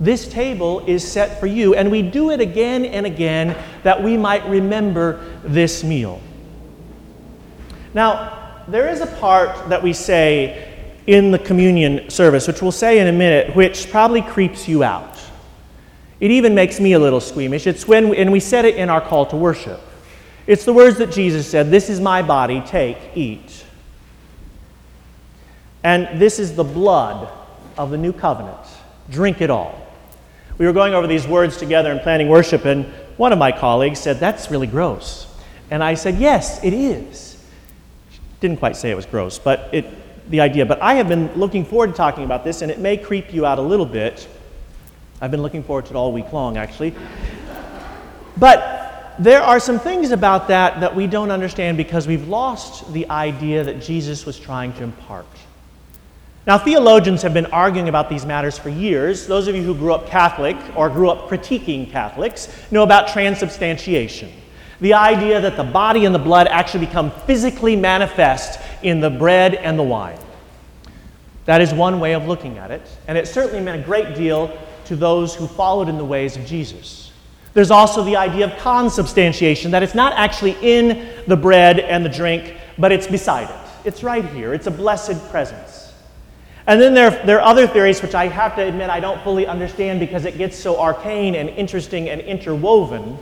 this 0.00 0.26
table 0.26 0.82
is 0.86 1.06
set 1.06 1.38
for 1.38 1.46
you, 1.46 1.74
and 1.74 1.90
we 1.90 2.00
do 2.00 2.30
it 2.30 2.40
again 2.40 2.86
and 2.86 3.04
again 3.04 3.56
that 3.82 4.02
we 4.02 4.16
might 4.16 4.46
remember 4.48 5.22
this 5.42 5.84
meal. 5.84 6.20
Now, 7.92 8.45
there 8.68 8.88
is 8.88 9.00
a 9.00 9.06
part 9.06 9.68
that 9.68 9.82
we 9.82 9.92
say 9.92 10.72
in 11.06 11.30
the 11.30 11.38
communion 11.38 12.10
service, 12.10 12.48
which 12.48 12.60
we'll 12.60 12.72
say 12.72 12.98
in 12.98 13.06
a 13.06 13.12
minute, 13.12 13.54
which 13.54 13.90
probably 13.90 14.22
creeps 14.22 14.66
you 14.66 14.82
out. 14.82 15.18
It 16.18 16.30
even 16.30 16.54
makes 16.54 16.80
me 16.80 16.94
a 16.94 16.98
little 16.98 17.20
squeamish. 17.20 17.66
It's 17.66 17.86
when, 17.86 18.14
and 18.14 18.32
we 18.32 18.40
said 18.40 18.64
it 18.64 18.76
in 18.76 18.88
our 18.88 19.00
call 19.00 19.26
to 19.26 19.36
worship. 19.36 19.80
It's 20.46 20.64
the 20.64 20.72
words 20.72 20.98
that 20.98 21.10
Jesus 21.12 21.48
said 21.48 21.70
This 21.70 21.90
is 21.90 22.00
my 22.00 22.22
body, 22.22 22.60
take, 22.62 22.98
eat. 23.14 23.64
And 25.84 26.20
this 26.20 26.38
is 26.38 26.56
the 26.56 26.64
blood 26.64 27.30
of 27.78 27.90
the 27.90 27.98
new 27.98 28.12
covenant. 28.12 28.58
Drink 29.10 29.40
it 29.40 29.50
all. 29.50 29.86
We 30.58 30.66
were 30.66 30.72
going 30.72 30.94
over 30.94 31.06
these 31.06 31.26
words 31.28 31.58
together 31.58 31.92
and 31.92 32.00
planning 32.00 32.28
worship, 32.28 32.64
and 32.64 32.86
one 33.16 33.32
of 33.32 33.38
my 33.38 33.52
colleagues 33.52 34.00
said, 34.00 34.18
That's 34.18 34.50
really 34.50 34.66
gross. 34.66 35.32
And 35.70 35.84
I 35.84 35.94
said, 35.94 36.16
Yes, 36.16 36.62
it 36.64 36.72
is. 36.72 37.35
Didn't 38.40 38.58
quite 38.58 38.76
say 38.76 38.90
it 38.90 38.94
was 38.94 39.06
gross, 39.06 39.38
but 39.38 39.68
it, 39.72 39.86
the 40.30 40.40
idea. 40.40 40.66
But 40.66 40.82
I 40.82 40.94
have 40.94 41.08
been 41.08 41.32
looking 41.34 41.64
forward 41.64 41.88
to 41.88 41.92
talking 41.94 42.24
about 42.24 42.44
this, 42.44 42.62
and 42.62 42.70
it 42.70 42.78
may 42.78 42.96
creep 42.96 43.32
you 43.32 43.46
out 43.46 43.58
a 43.58 43.62
little 43.62 43.86
bit. 43.86 44.28
I've 45.20 45.30
been 45.30 45.42
looking 45.42 45.62
forward 45.62 45.86
to 45.86 45.92
it 45.92 45.96
all 45.96 46.12
week 46.12 46.32
long, 46.32 46.56
actually. 46.56 46.94
But 48.36 49.14
there 49.18 49.40
are 49.40 49.58
some 49.58 49.78
things 49.78 50.10
about 50.10 50.48
that 50.48 50.80
that 50.80 50.94
we 50.94 51.06
don't 51.06 51.30
understand 51.30 51.78
because 51.78 52.06
we've 52.06 52.28
lost 52.28 52.92
the 52.92 53.08
idea 53.08 53.64
that 53.64 53.80
Jesus 53.80 54.26
was 54.26 54.38
trying 54.38 54.74
to 54.74 54.82
impart. 54.82 55.26
Now, 56.46 56.58
theologians 56.58 57.22
have 57.22 57.34
been 57.34 57.46
arguing 57.46 57.88
about 57.88 58.08
these 58.08 58.24
matters 58.24 58.56
for 58.56 58.68
years. 58.68 59.26
Those 59.26 59.48
of 59.48 59.56
you 59.56 59.62
who 59.62 59.74
grew 59.74 59.92
up 59.92 60.06
Catholic 60.06 60.56
or 60.76 60.88
grew 60.88 61.10
up 61.10 61.28
critiquing 61.28 61.90
Catholics 61.90 62.48
know 62.70 62.82
about 62.82 63.08
transubstantiation. 63.08 64.30
The 64.80 64.94
idea 64.94 65.40
that 65.40 65.56
the 65.56 65.64
body 65.64 66.04
and 66.04 66.14
the 66.14 66.18
blood 66.18 66.48
actually 66.48 66.86
become 66.86 67.10
physically 67.26 67.76
manifest 67.76 68.60
in 68.82 69.00
the 69.00 69.10
bread 69.10 69.54
and 69.54 69.78
the 69.78 69.82
wine. 69.82 70.18
That 71.46 71.60
is 71.60 71.72
one 71.72 72.00
way 72.00 72.14
of 72.14 72.26
looking 72.26 72.58
at 72.58 72.70
it, 72.70 72.82
and 73.06 73.16
it 73.16 73.28
certainly 73.28 73.62
meant 73.62 73.80
a 73.80 73.84
great 73.84 74.14
deal 74.14 74.56
to 74.86 74.96
those 74.96 75.34
who 75.34 75.46
followed 75.46 75.88
in 75.88 75.96
the 75.96 76.04
ways 76.04 76.36
of 76.36 76.44
Jesus. 76.44 77.12
There's 77.54 77.70
also 77.70 78.04
the 78.04 78.16
idea 78.16 78.44
of 78.46 78.58
consubstantiation, 78.58 79.70
that 79.70 79.82
it's 79.82 79.94
not 79.94 80.12
actually 80.12 80.56
in 80.60 81.08
the 81.26 81.36
bread 81.36 81.80
and 81.80 82.04
the 82.04 82.08
drink, 82.08 82.54
but 82.76 82.92
it's 82.92 83.06
beside 83.06 83.48
it. 83.48 83.86
It's 83.86 84.02
right 84.02 84.24
here, 84.24 84.52
it's 84.52 84.66
a 84.66 84.70
blessed 84.70 85.30
presence. 85.30 85.94
And 86.66 86.80
then 86.80 86.94
there, 86.94 87.10
there 87.24 87.38
are 87.38 87.48
other 87.48 87.66
theories 87.66 88.02
which 88.02 88.14
I 88.14 88.26
have 88.26 88.56
to 88.56 88.62
admit 88.62 88.90
I 88.90 88.98
don't 88.98 89.22
fully 89.22 89.46
understand 89.46 90.00
because 90.00 90.24
it 90.24 90.36
gets 90.36 90.58
so 90.58 90.80
arcane 90.80 91.36
and 91.36 91.48
interesting 91.48 92.08
and 92.10 92.20
interwoven. 92.20 93.16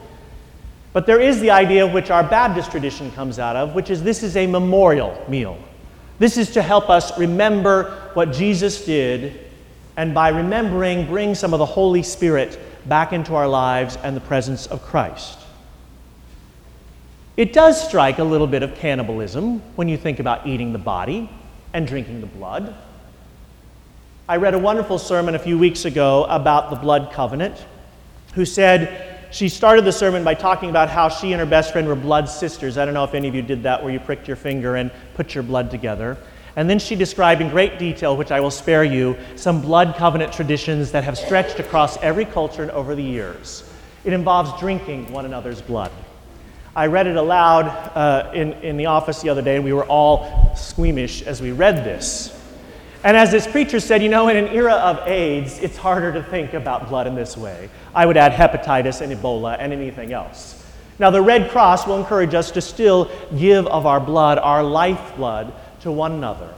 But 0.95 1.07
there 1.07 1.21
is 1.21 1.41
the 1.41 1.51
idea 1.51 1.85
which 1.87 2.11
our 2.11 2.23
Baptist 2.23 2.71
tradition 2.71 3.11
comes 3.11 3.41
out 3.41 3.57
of, 3.57 3.75
which 3.75 3.91
is 3.91 4.03
this 4.03 4.23
is 4.23 4.37
a 4.37 4.47
memorial 4.47 5.23
meal. 5.29 5.59
This 6.21 6.39
is 6.39 6.53
to 6.53 6.63
help 6.63 6.89
us 6.89 7.19
remember 7.19 8.11
what 8.15 8.33
Jesus 8.33 8.85
did, 8.85 9.51
and 9.97 10.15
by 10.15 10.29
remembering, 10.29 11.07
bring 11.07 11.35
some 11.35 11.53
of 11.53 11.59
the 11.59 11.67
Holy 11.67 12.05
Spirit 12.05 12.61
back 12.87 13.13
into 13.13 13.35
our 13.35 13.49
lives 13.49 13.99
and 14.05 14.17
the 14.17 14.21
presence 14.21 14.67
of 14.69 14.83
Christ. 14.83 15.41
It 17.37 17.53
does 17.53 17.85
strike 17.85 18.21
a 18.21 18.25
little 18.25 18.47
bit 18.47 18.63
of 18.63 18.77
cannibalism 18.77 19.59
when 19.75 19.89
you 19.89 19.97
think 19.97 20.21
about 20.21 20.47
eating 20.47 20.73
the 20.73 20.79
body 20.79 21.29
and 21.73 21.89
drinking 21.89 22.21
the 22.21 22.29
blood. 22.29 22.73
I 24.29 24.37
read 24.37 24.55
a 24.55 24.59
wonderful 24.61 25.01
sermon 25.01 25.35
a 25.35 25.41
few 25.41 25.59
weeks 25.59 25.87
ago 25.87 26.25
about 26.29 26.71
the 26.71 26.77
blood 26.77 27.11
covenant, 27.13 27.67
who 28.35 28.45
said 28.45 29.04
she 29.35 29.49
started 29.49 29.85
the 29.85 29.91
sermon 29.91 30.23
by 30.23 30.35
talking 30.35 30.71
about 30.71 30.89
how 30.89 31.09
she 31.09 31.33
and 31.33 31.41
her 31.41 31.47
best 31.47 31.73
friend 31.73 31.89
were 31.89 31.97
blood 31.97 32.29
sisters. 32.29 32.79
I 32.79 32.85
don't 32.85 32.95
know 32.95 33.03
if 33.03 33.15
any 33.15 33.27
of 33.27 33.35
you 33.35 33.43
did 33.43 33.65
that 33.65 33.83
where 33.83 33.93
you 33.93 33.99
pricked 33.99 34.29
your 34.29 34.37
finger 34.37 34.77
and 34.77 34.93
put 35.15 35.35
your 35.35 35.43
blood 35.43 35.73
together. 35.73 36.17
And 36.55 36.71
then 36.71 36.79
she 36.79 36.95
described 36.95 37.41
in 37.41 37.49
great 37.49 37.77
detail, 37.77 38.17
which 38.17 38.31
I 38.31 38.39
will 38.39 38.53
spare 38.53 38.85
you, 38.85 39.17
some 39.35 39.61
blood 39.61 39.97
covenant 39.97 40.33
traditions 40.33 40.93
that 40.93 41.03
have 41.03 41.19
stretched 41.19 41.59
across 41.59 41.97
every 41.97 42.25
culture 42.25 42.63
and 42.63 42.71
over 42.71 42.95
the 42.95 43.03
years. 43.03 43.69
It 44.05 44.13
involves 44.13 44.57
drinking 44.61 45.13
one 45.13 45.25
another's 45.25 45.61
blood. 45.61 45.91
I 46.77 46.87
read 46.87 47.09
it 47.09 47.17
aloud 47.17 47.67
uh, 47.67 48.31
in, 48.35 48.53
in 48.63 48.77
the 48.77 48.87
office 48.87 49.21
the 49.21 49.31
other 49.31 49.43
day, 49.43 49.57
and 49.57 49.65
we 49.65 49.73
were 49.73 49.87
all 49.87 50.55
squeamish 50.55 51.23
as 51.23 51.43
we 51.43 51.51
read 51.51 51.79
this. 51.79 52.34
And 53.05 53.19
as 53.19 53.31
this 53.31 53.47
preacher 53.47 53.81
said, 53.81 54.03
you 54.03 54.09
know, 54.09 54.29
in 54.29 54.37
an 54.39 54.49
era 54.49 54.73
of 54.73 55.07
AIDS, 55.07 55.59
it's 55.59 55.77
harder 55.77 56.11
to 56.15 56.23
think 56.23 56.55
about 56.55 56.89
blood 56.89 57.07
in 57.07 57.15
this 57.15 57.37
way. 57.37 57.69
I 57.95 58.07
would 58.07 58.17
add 58.17 58.33
hepatitis 58.33 59.03
and 59.03 59.13
Ebola 59.13 59.57
and 59.61 59.75
anything 59.75 60.15
else. 60.15 60.65
Now, 60.99 61.11
the 61.11 61.21
Red 61.21 61.51
Cross 61.51 61.87
will 61.87 61.99
encourage 61.99 62.33
us 62.33 62.51
to 62.53 62.63
still 62.63 63.11
give 63.37 63.67
of 63.67 63.85
our 63.85 64.01
blood, 64.01 64.39
our 64.39 64.63
lifeblood, 64.63 65.53
to 65.81 65.93
one 65.93 66.13
another. 66.13 66.55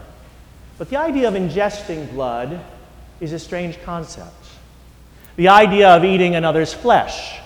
But 0.79 0.89
the 0.89 0.99
idea 0.99 1.27
of 1.27 1.35
ingesting 1.35 2.09
blood 2.13 2.61
is 3.19 3.33
a 3.33 3.41
strange 3.41 3.83
concept. 3.83 4.47
The 5.35 5.49
idea 5.49 5.89
of 5.89 6.05
eating 6.05 6.37
another's 6.37 6.73
flesh 6.73 7.41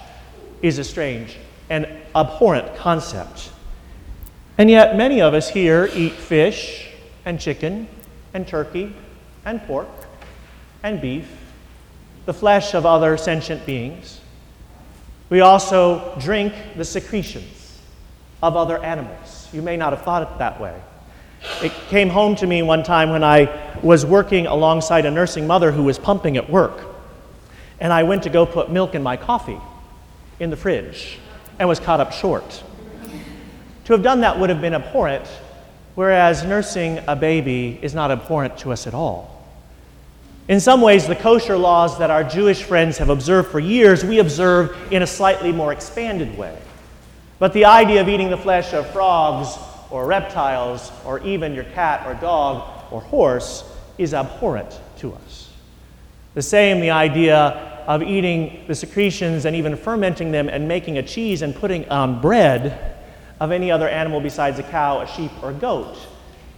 is 0.61 0.79
a 0.79 0.85
strange 0.85 1.39
and 1.71 1.89
abhorrent 2.15 2.77
concept. 2.77 3.51
And 4.59 4.69
yet, 4.69 4.95
many 4.95 5.23
of 5.23 5.33
us 5.33 5.49
here 5.49 5.89
eat 5.95 6.13
fish 6.13 6.91
and 7.25 7.41
chicken 7.41 7.89
and 8.35 8.47
turkey 8.47 8.95
and 9.45 9.63
pork 9.63 9.89
and 10.83 11.01
beef, 11.01 11.29
the 12.27 12.35
flesh 12.35 12.75
of 12.75 12.87
other 12.87 13.17
sentient 13.17 13.65
beings. 13.67 14.21
We 15.29 15.41
also 15.41 16.17
drink 16.19 16.53
the 16.77 16.85
secretions 16.85 17.79
of 18.43 18.57
other 18.57 18.83
animals. 18.83 19.49
You 19.53 19.63
may 19.63 19.77
not 19.77 19.93
have 19.93 20.03
thought 20.03 20.23
it 20.23 20.39
that 20.39 20.61
way. 20.61 20.81
It 21.63 21.73
came 21.89 22.09
home 22.09 22.37
to 22.37 22.47
me 22.47 22.63
one 22.63 22.83
time 22.83 23.11
when 23.11 23.25
I 23.25 23.77
was 23.83 24.05
working 24.05 24.47
alongside 24.47 25.07
a 25.07 25.11
nursing 25.11 25.47
mother 25.47 25.73
who 25.73 25.85
was 25.85 25.99
pumping 25.99 26.37
at 26.37 26.51
work. 26.51 26.87
And 27.79 27.93
I 27.93 28.03
went 28.03 28.25
to 28.25 28.31
go 28.31 28.45
put 28.45 28.71
milk 28.71 28.95
in 28.95 29.03
my 29.03 29.17
coffee 29.17 29.59
in 30.39 30.51
the 30.51 30.57
fridge 30.57 31.19
and 31.59 31.69
was 31.69 31.81
caught 31.81 32.01
up 32.01 32.13
short. 32.13 32.63
To 33.85 33.93
have 33.93 34.03
done 34.03 34.21
that 34.21 34.39
would 34.39 34.51
have 34.51 34.61
been 34.61 34.75
abhorrent, 34.75 35.27
whereas 36.01 36.45
nursing 36.45 36.99
a 37.09 37.15
baby 37.15 37.79
is 37.83 37.95
not 37.95 38.11
abhorrent 38.11 38.57
to 38.57 38.73
us 38.73 38.87
at 38.87 38.95
all. 38.95 39.47
In 40.49 40.59
some 40.59 40.81
ways, 40.81 41.07
the 41.07 41.15
kosher 41.15 41.59
laws 41.59 41.99
that 41.99 42.09
our 42.09 42.25
Jewish 42.25 42.63
friends 42.63 42.97
have 42.97 43.11
observed 43.11 43.51
for 43.51 43.61
years, 43.61 44.03
we 44.03 44.19
observe 44.19 44.75
in 44.91 45.03
a 45.03 45.07
slightly 45.07 45.53
more 45.53 45.75
expanded 45.75 46.39
way. 46.39 46.57
But 47.39 47.53
the 47.53 47.67
idea 47.67 48.01
of 48.01 48.09
eating 48.09 48.31
the 48.31 48.39
flesh 48.39 48.73
of 48.73 48.91
frogs 48.95 49.59
or 49.91 50.07
reptiles 50.07 50.91
or 51.05 51.21
even 51.21 51.55
your 51.55 51.65
cat 51.65 52.07
or 52.07 52.15
dog 52.15 52.67
or 52.91 53.03
horse 53.03 53.63
is 53.99 54.15
abhorrent 54.15 54.81
to 55.01 55.13
us. 55.13 55.51
The 56.33 56.41
same, 56.41 56.81
the 56.81 56.93
idea 56.93 57.83
of 57.87 58.03
eating 58.03 58.65
the 58.67 58.75
secretions 58.75 59.45
and 59.45 59.55
even 59.55 59.77
fermenting 59.77 60.33
them 60.33 60.49
and 60.49 60.67
making 60.67 60.97
a 60.97 61.03
cheese 61.03 61.43
and 61.43 61.55
putting 61.55 61.87
on 61.91 62.23
bread 62.23 62.97
of 63.41 63.51
any 63.51 63.71
other 63.71 63.89
animal 63.89 64.21
besides 64.21 64.59
a 64.59 64.63
cow, 64.63 65.01
a 65.01 65.07
sheep, 65.07 65.33
or 65.43 65.51
a 65.51 65.55
goat 65.55 65.97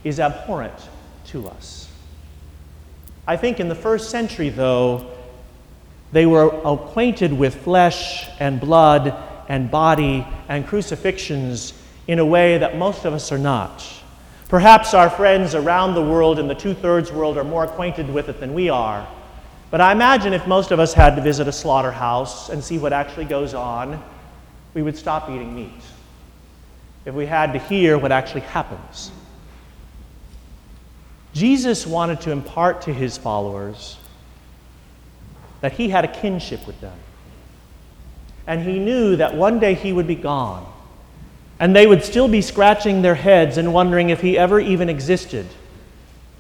is 0.05 0.19
abhorrent 0.19 0.89
to 1.27 1.49
us. 1.49 1.89
I 3.27 3.37
think 3.37 3.61
in 3.61 3.69
the 3.69 3.75
first 3.75 4.11
century, 4.11 4.49
though, 4.49 5.09
they 6.11 6.27
were 6.27 6.49
acquainted 6.65 7.33
with 7.33 7.55
flesh 7.55 8.29
and 8.41 8.61
blood 8.61 9.15
and 9.49 9.71
body 9.71 10.27
and 10.49 10.67
crucifixions 10.67 11.73
in 12.09 12.19
a 12.19 12.27
way 12.27 12.59
that 12.59 12.77
most 12.77 13.05
of 13.05 13.15
us 13.15 13.31
are 13.31 13.39
not. 13.39 13.87
Perhaps 14.49 14.93
our 14.93 15.09
friends 15.09 15.55
around 15.55 15.95
the 15.95 16.03
world 16.03 16.39
in 16.39 16.49
the 16.49 16.55
two 16.55 16.75
thirds 16.75 17.11
world 17.13 17.39
are 17.39 17.45
more 17.45 17.65
acquainted 17.65 18.13
with 18.13 18.29
it 18.29 18.41
than 18.41 18.53
we 18.53 18.69
are. 18.69 19.07
But 19.71 19.81
I 19.81 19.93
imagine 19.93 20.35
if 20.35 20.47
most 20.47 20.73
of 20.73 20.79
us 20.79 20.93
had 20.93 21.17
to 21.17 21.23
visit 21.23 21.49
a 21.49 21.53
slaughterhouse 21.53 22.51
and 22.51 22.63
see 22.63 22.77
what 22.77 22.93
actually 22.93 23.25
goes 23.25 23.55
on, 23.55 24.03
we 24.75 24.83
would 24.83 24.99
stop 24.99 25.31
eating 25.31 25.55
meat. 25.55 25.71
If 27.05 27.15
we 27.15 27.27
had 27.27 27.53
to 27.53 27.59
hear 27.59 27.99
what 27.99 28.13
actually 28.13 28.43
happens. 28.43 29.11
Jesus 31.33 31.87
wanted 31.87 32.21
to 32.23 32.31
impart 32.31 32.83
to 32.83 32.93
his 32.93 33.17
followers 33.17 33.97
that 35.61 35.73
he 35.73 35.89
had 35.89 36.05
a 36.05 36.09
kinship 36.09 36.67
with 36.67 36.81
them. 36.81 36.97
And 38.47 38.63
he 38.63 38.79
knew 38.79 39.17
that 39.17 39.35
one 39.35 39.59
day 39.59 39.75
he 39.75 39.93
would 39.93 40.07
be 40.07 40.17
gone. 40.17 40.67
And 41.59 41.75
they 41.75 41.87
would 41.87 42.05
still 42.05 42.29
be 42.29 42.43
scratching 42.43 43.03
their 43.03 43.15
heads 43.15 43.57
and 43.57 43.73
wondering 43.73 44.11
if 44.11 44.21
he 44.21 44.37
ever 44.37 44.59
even 44.59 44.89
existed. 44.89 45.47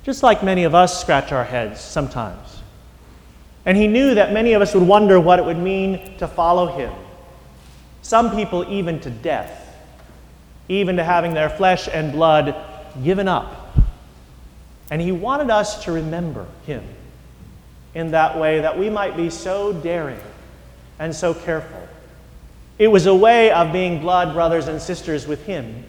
Just 0.03 0.23
like 0.23 0.43
many 0.43 0.65
of 0.65 0.75
us 0.75 1.01
scratch 1.01 1.31
our 1.31 1.45
heads 1.45 1.81
sometimes. 1.81 2.61
And 3.65 3.77
he 3.77 3.87
knew 3.87 4.15
that 4.15 4.33
many 4.33 4.53
of 4.55 4.63
us 4.63 4.75
would 4.75 4.83
wonder 4.83 5.21
what 5.21 5.39
it 5.39 5.45
would 5.45 5.59
mean 5.59 6.17
to 6.19 6.27
follow 6.27 6.67
him. 6.67 6.93
Some 8.03 8.35
people, 8.35 8.69
even 8.69 8.99
to 9.01 9.11
death, 9.11 9.62
even 10.81 10.97
to 10.97 11.05
having 11.05 11.35
their 11.35 11.51
flesh 11.51 11.89
and 11.93 12.13
blood 12.13 12.55
given 13.03 13.29
up. 13.29 13.77
And 14.91 15.01
he 15.01 15.13
wanted 15.13 15.51
us 15.51 15.85
to 15.85 15.93
remember 15.93 16.47
him 16.67 16.85
in 17.95 18.11
that 18.13 18.39
way 18.39 18.61
that 18.61 18.79
we 18.79 18.89
might 18.89 19.17
be 19.17 19.31
so 19.31 19.73
daring 19.73 20.21
and 20.99 21.15
so 21.15 21.35
careful. 21.35 21.89
It 22.79 22.89
was 22.89 23.07
a 23.07 23.15
way 23.15 23.51
of 23.51 23.73
being 23.73 24.01
blood 24.01 24.35
brothers 24.35 24.69
and 24.69 24.81
sisters 24.81 25.27
with 25.27 25.45
him, 25.45 25.85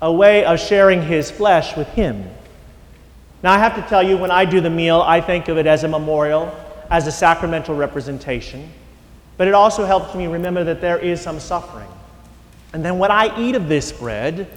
a 0.00 0.12
way 0.12 0.44
of 0.44 0.58
sharing 0.58 1.02
his 1.02 1.30
flesh 1.30 1.76
with 1.76 1.88
him. 1.88 2.28
Now, 3.42 3.52
I 3.52 3.58
have 3.58 3.76
to 3.76 3.82
tell 3.82 4.02
you, 4.02 4.16
when 4.16 4.30
I 4.30 4.44
do 4.44 4.60
the 4.60 4.70
meal, 4.70 5.00
I 5.00 5.20
think 5.20 5.48
of 5.48 5.58
it 5.58 5.66
as 5.66 5.84
a 5.84 5.88
memorial 5.88 6.52
as 6.90 7.06
a 7.06 7.12
sacramental 7.12 7.76
representation, 7.76 8.70
but 9.36 9.46
it 9.46 9.54
also 9.54 9.84
helps 9.84 10.14
me 10.14 10.26
remember 10.26 10.64
that 10.64 10.80
there 10.80 10.98
is 10.98 11.20
some 11.20 11.38
suffering. 11.38 11.88
And 12.72 12.84
then 12.84 12.98
when 12.98 13.10
I 13.10 13.38
eat 13.38 13.54
of 13.54 13.68
this 13.68 13.92
bread, 13.92 14.48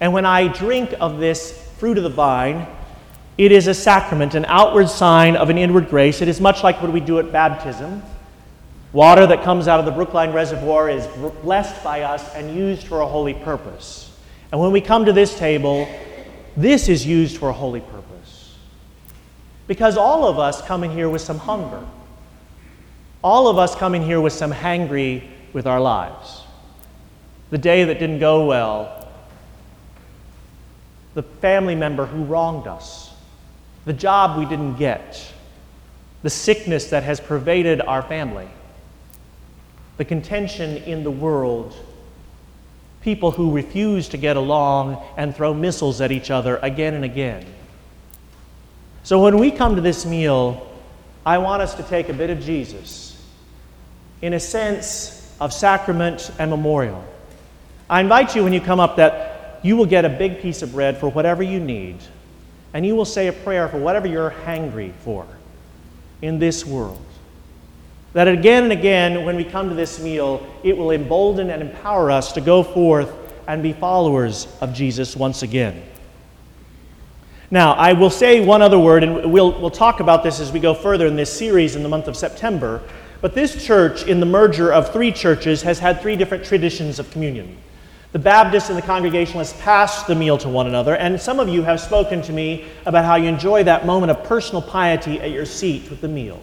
and 0.00 0.12
when 0.12 0.26
I 0.26 0.48
drink 0.48 0.94
of 1.00 1.18
this 1.18 1.52
fruit 1.78 1.96
of 1.96 2.04
the 2.04 2.10
vine, 2.10 2.66
it 3.38 3.52
is 3.52 3.66
a 3.66 3.74
sacrament, 3.74 4.34
an 4.34 4.44
outward 4.46 4.88
sign 4.88 5.36
of 5.36 5.48
an 5.48 5.56
inward 5.56 5.88
grace. 5.88 6.20
It 6.20 6.28
is 6.28 6.40
much 6.40 6.62
like 6.62 6.82
what 6.82 6.92
we 6.92 7.00
do 7.00 7.18
at 7.18 7.32
baptism. 7.32 8.02
Water 8.92 9.26
that 9.26 9.42
comes 9.42 9.68
out 9.68 9.78
of 9.78 9.86
the 9.86 9.92
Brookline 9.92 10.32
Reservoir 10.32 10.90
is 10.90 11.06
blessed 11.42 11.82
by 11.82 12.02
us 12.02 12.34
and 12.34 12.54
used 12.54 12.86
for 12.86 13.00
a 13.00 13.06
holy 13.06 13.34
purpose. 13.34 14.10
And 14.52 14.60
when 14.60 14.72
we 14.72 14.80
come 14.80 15.04
to 15.04 15.12
this 15.12 15.38
table, 15.38 15.88
this 16.56 16.88
is 16.88 17.06
used 17.06 17.38
for 17.38 17.48
a 17.50 17.52
holy 17.52 17.80
purpose. 17.80 18.56
Because 19.66 19.96
all 19.96 20.26
of 20.26 20.38
us 20.38 20.60
come 20.62 20.82
in 20.82 20.90
here 20.90 21.08
with 21.08 21.22
some 21.22 21.38
hunger. 21.38 21.86
All 23.22 23.48
of 23.48 23.58
us 23.58 23.74
come 23.76 23.94
in 23.94 24.02
here 24.02 24.20
with 24.20 24.32
some 24.32 24.52
hangry 24.52 25.28
with 25.52 25.66
our 25.66 25.80
lives. 25.80 26.42
The 27.50 27.58
day 27.58 27.84
that 27.84 27.98
didn't 27.98 28.20
go 28.20 28.46
well, 28.46 29.08
the 31.14 31.22
family 31.22 31.74
member 31.74 32.06
who 32.06 32.24
wronged 32.24 32.66
us, 32.66 33.12
the 33.84 33.92
job 33.92 34.38
we 34.38 34.44
didn't 34.44 34.76
get, 34.76 35.32
the 36.22 36.30
sickness 36.30 36.90
that 36.90 37.02
has 37.02 37.18
pervaded 37.18 37.80
our 37.80 38.02
family, 38.02 38.48
the 39.96 40.04
contention 40.04 40.76
in 40.78 41.02
the 41.02 41.10
world, 41.10 41.74
people 43.02 43.30
who 43.30 43.50
refuse 43.50 44.08
to 44.10 44.16
get 44.16 44.36
along 44.36 45.02
and 45.16 45.34
throw 45.34 45.52
missiles 45.54 46.00
at 46.00 46.12
each 46.12 46.30
other 46.30 46.58
again 46.62 46.94
and 46.94 47.04
again. 47.04 47.44
So 49.02 49.22
when 49.22 49.38
we 49.38 49.50
come 49.50 49.76
to 49.76 49.80
this 49.80 50.04
meal, 50.04 50.66
I 51.24 51.38
want 51.38 51.62
us 51.62 51.74
to 51.74 51.82
take 51.82 52.08
a 52.08 52.12
bit 52.12 52.30
of 52.30 52.40
Jesus 52.40 53.20
in 54.22 54.34
a 54.34 54.40
sense 54.40 55.34
of 55.40 55.52
sacrament 55.52 56.30
and 56.38 56.50
memorial. 56.50 57.02
I 57.90 58.00
invite 58.00 58.36
you 58.36 58.44
when 58.44 58.52
you 58.52 58.60
come 58.60 58.78
up 58.78 58.96
that 58.96 59.58
you 59.62 59.76
will 59.76 59.84
get 59.84 60.04
a 60.04 60.08
big 60.08 60.40
piece 60.40 60.62
of 60.62 60.72
bread 60.72 60.96
for 60.96 61.10
whatever 61.10 61.42
you 61.42 61.60
need. 61.60 61.98
and 62.72 62.86
you 62.86 62.94
will 62.94 63.04
say 63.04 63.26
a 63.26 63.32
prayer 63.32 63.68
for 63.68 63.78
whatever 63.78 64.06
you're 64.06 64.30
hangry 64.46 64.92
for 65.04 65.26
in 66.22 66.38
this 66.38 66.64
world. 66.64 67.04
That 68.12 68.28
again 68.28 68.64
and 68.64 68.72
again, 68.72 69.24
when 69.24 69.34
we 69.36 69.44
come 69.44 69.68
to 69.68 69.74
this 69.74 70.00
meal, 70.00 70.46
it 70.62 70.76
will 70.76 70.92
embolden 70.92 71.50
and 71.50 71.62
empower 71.62 72.12
us 72.12 72.32
to 72.32 72.40
go 72.40 72.62
forth 72.62 73.12
and 73.48 73.60
be 73.62 73.72
followers 73.72 74.46
of 74.60 74.72
Jesus 74.72 75.16
once 75.16 75.42
again. 75.42 75.82
Now, 77.50 77.72
I 77.72 77.92
will 77.92 78.10
say 78.10 78.44
one 78.44 78.62
other 78.62 78.78
word, 78.78 79.02
and 79.02 79.32
we'll, 79.32 79.60
we'll 79.60 79.70
talk 79.70 79.98
about 79.98 80.22
this 80.22 80.38
as 80.38 80.52
we 80.52 80.60
go 80.60 80.72
further 80.72 81.08
in 81.08 81.16
this 81.16 81.36
series 81.36 81.74
in 81.74 81.82
the 81.82 81.88
month 81.88 82.06
of 82.06 82.16
September. 82.16 82.80
But 83.20 83.34
this 83.34 83.64
church, 83.64 84.04
in 84.04 84.20
the 84.20 84.26
merger 84.26 84.72
of 84.72 84.92
three 84.92 85.10
churches, 85.10 85.62
has 85.62 85.80
had 85.80 86.00
three 86.00 86.14
different 86.14 86.44
traditions 86.44 87.00
of 87.00 87.10
communion. 87.10 87.56
The 88.12 88.18
Baptists 88.18 88.68
and 88.68 88.76
the 88.76 88.82
Congregationalists 88.82 89.60
pass 89.60 90.02
the 90.02 90.16
meal 90.16 90.36
to 90.38 90.48
one 90.48 90.66
another, 90.66 90.96
and 90.96 91.20
some 91.20 91.38
of 91.38 91.48
you 91.48 91.62
have 91.62 91.78
spoken 91.78 92.20
to 92.22 92.32
me 92.32 92.66
about 92.84 93.04
how 93.04 93.14
you 93.14 93.28
enjoy 93.28 93.62
that 93.62 93.86
moment 93.86 94.10
of 94.10 94.24
personal 94.24 94.60
piety 94.60 95.20
at 95.20 95.30
your 95.30 95.46
seat 95.46 95.88
with 95.88 96.00
the 96.00 96.08
meal. 96.08 96.40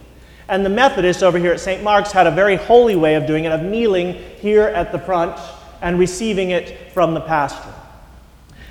And 0.48 0.66
the 0.66 0.70
Methodists 0.70 1.24
over 1.24 1.38
here 1.38 1.52
at 1.52 1.60
St. 1.60 1.84
Mark's 1.84 2.14
had 2.14 2.26
a 2.26 2.32
very 2.32 2.56
holy 2.56 2.96
way 2.96 3.16
of 3.16 3.28
doing 3.28 3.44
it, 3.44 3.52
of 3.52 3.64
kneeling 3.64 4.14
here 4.40 4.64
at 4.64 4.94
the 4.94 5.00
front 5.00 5.38
and 5.82 6.00
receiving 6.00 6.52
it 6.52 6.94
from 6.94 7.14
the 7.14 7.20
pastor. 7.20 7.74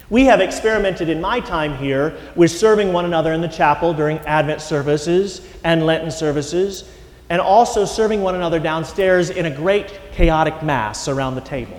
We 0.09 0.25
have 0.25 0.41
experimented 0.41 1.11
in 1.11 1.21
my 1.21 1.41
time 1.41 1.76
here 1.76 2.17
with 2.35 2.50
serving 2.50 2.95
one 2.95 3.05
another 3.05 3.35
in 3.35 3.43
the 3.43 3.49
chapel 3.49 3.93
during 3.93 4.21
Advent 4.21 4.62
services 4.62 5.47
and 5.65 5.85
Lenten 5.85 6.11
services, 6.11 6.91
and 7.29 7.43
also 7.43 7.85
serving 7.85 8.23
one 8.23 8.37
another 8.37 8.59
downstairs 8.59 9.29
in 9.29 9.45
a 9.45 9.55
great 9.55 10.00
chaotic 10.12 10.62
mass 10.62 11.09
around 11.09 11.35
the 11.35 11.43
table. 11.43 11.79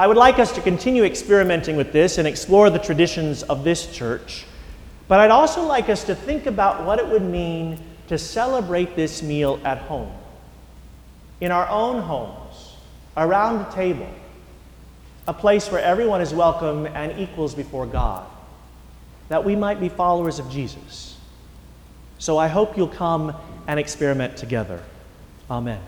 I 0.00 0.06
would 0.06 0.16
like 0.16 0.38
us 0.38 0.50
to 0.52 0.62
continue 0.62 1.04
experimenting 1.04 1.76
with 1.76 1.92
this 1.92 2.16
and 2.16 2.26
explore 2.26 2.70
the 2.70 2.78
traditions 2.78 3.42
of 3.42 3.64
this 3.64 3.92
church, 3.92 4.46
but 5.08 5.20
I'd 5.20 5.30
also 5.30 5.62
like 5.62 5.90
us 5.90 6.04
to 6.04 6.14
think 6.14 6.46
about 6.46 6.86
what 6.86 6.98
it 6.98 7.06
would 7.06 7.20
mean 7.20 7.78
to 8.08 8.16
celebrate 8.16 8.96
this 8.96 9.22
meal 9.22 9.60
at 9.62 9.76
home, 9.76 10.10
in 11.42 11.52
our 11.52 11.68
own 11.68 12.00
homes, 12.00 12.76
around 13.14 13.58
the 13.58 13.70
table 13.72 14.08
a 15.28 15.34
place 15.34 15.70
where 15.70 15.82
everyone 15.82 16.22
is 16.22 16.32
welcome 16.32 16.86
and 16.86 17.20
equals 17.20 17.54
before 17.54 17.84
God, 17.84 18.26
that 19.28 19.44
we 19.44 19.54
might 19.54 19.80
be 19.80 19.90
followers 19.90 20.38
of 20.38 20.50
Jesus. 20.50 21.18
So 22.18 22.38
I 22.38 22.48
hope 22.48 22.74
you'll 22.74 22.88
come 22.88 23.36
and 23.66 23.78
experiment 23.78 24.38
together. 24.38 24.82
Amen. 25.50 25.82